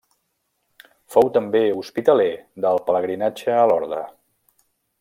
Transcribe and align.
Fou 1.15 1.29
també 1.35 1.61
hospitaler 1.81 2.31
del 2.65 2.81
pelegrinatge 2.89 3.55
a 3.59 3.69
Lorda. 3.73 4.01